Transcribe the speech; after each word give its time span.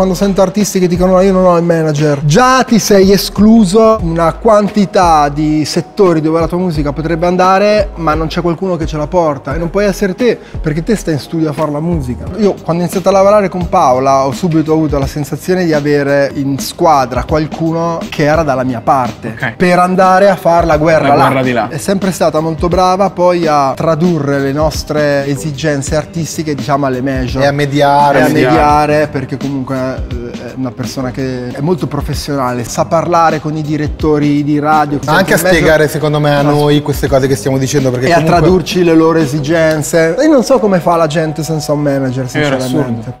Quando 0.00 0.16
sento 0.16 0.40
artisti 0.40 0.78
che 0.80 0.88
dicono 0.88 1.12
no, 1.12 1.20
io 1.20 1.30
non 1.30 1.44
ho 1.44 1.58
il 1.58 1.62
manager, 1.62 2.24
già 2.24 2.62
ti 2.64 2.78
sei 2.78 3.12
escluso 3.12 3.98
una 4.00 4.32
quantità 4.32 5.28
di 5.28 5.66
settori 5.66 6.22
dove 6.22 6.40
la 6.40 6.46
tua 6.46 6.56
musica 6.56 6.90
potrebbe 6.90 7.26
andare, 7.26 7.90
ma 7.96 8.14
non 8.14 8.26
c'è 8.28 8.40
qualcuno 8.40 8.76
che 8.76 8.86
ce 8.86 8.96
la 8.96 9.06
porta. 9.06 9.52
E 9.54 9.58
non 9.58 9.68
puoi 9.68 9.84
essere 9.84 10.14
te, 10.14 10.38
perché 10.58 10.82
te 10.82 10.96
stai 10.96 11.12
in 11.12 11.20
studio 11.20 11.50
a 11.50 11.52
fare 11.52 11.70
la 11.70 11.80
musica. 11.80 12.24
Io 12.38 12.54
quando 12.54 12.82
ho 12.82 12.86
iniziato 12.86 13.10
a 13.10 13.12
lavorare 13.12 13.50
con 13.50 13.68
Paola 13.68 14.24
ho 14.24 14.32
subito 14.32 14.72
avuto 14.72 14.98
la 14.98 15.06
sensazione 15.06 15.66
di 15.66 15.74
avere 15.74 16.30
in 16.32 16.58
squadra 16.58 17.24
qualcuno 17.24 17.98
che 18.08 18.22
era 18.24 18.42
dalla 18.42 18.64
mia 18.64 18.80
parte. 18.80 19.34
Ok. 19.38 19.56
Per 19.56 19.78
andare 19.78 20.30
a 20.30 20.36
fare 20.36 20.64
la 20.64 20.78
guerra, 20.78 21.08
La 21.08 21.14
là. 21.14 21.26
guerra 21.26 21.42
di 21.42 21.52
là. 21.52 21.68
È 21.68 21.76
sempre 21.76 22.10
stata 22.10 22.40
molto 22.40 22.68
brava 22.68 23.10
poi 23.10 23.46
a 23.46 23.74
tradurre 23.76 24.38
le 24.38 24.52
nostre 24.52 25.26
esigenze 25.26 25.94
artistiche, 25.94 26.54
diciamo, 26.54 26.86
alle 26.86 27.02
major 27.02 27.42
E 27.42 27.46
a 27.46 27.52
mediare. 27.52 28.20
e 28.20 28.22
a 28.22 28.28
mediare. 28.28 28.48
mediare 28.56 29.08
perché 29.08 29.36
comunque 29.36 29.88
è 29.96 30.52
una 30.56 30.70
persona 30.70 31.10
che 31.10 31.48
è 31.48 31.60
molto 31.60 31.86
professionale, 31.86 32.64
sa 32.64 32.84
parlare 32.84 33.40
con 33.40 33.56
i 33.56 33.62
direttori 33.62 34.42
di 34.44 34.58
radio. 34.58 34.98
Anche 35.06 35.34
a 35.34 35.36
mezzo- 35.36 35.48
spiegare 35.48 35.88
secondo 35.88 36.20
me 36.20 36.34
a 36.34 36.42
noi 36.42 36.82
queste 36.82 37.08
cose 37.08 37.26
che 37.26 37.36
stiamo 37.36 37.58
dicendo 37.58 37.90
perché 37.90 38.06
e 38.06 38.12
a 38.12 38.14
comunque... 38.16 38.38
tradurci 38.38 38.84
le 38.84 38.94
loro 38.94 39.18
esigenze. 39.18 40.16
Io 40.20 40.30
non 40.30 40.44
so 40.44 40.58
come 40.58 40.80
fa 40.80 40.96
la 40.96 41.06
gente 41.06 41.42
senza 41.42 41.72
un 41.72 41.82
manager, 41.82 42.28
sinceramente. 42.28 43.18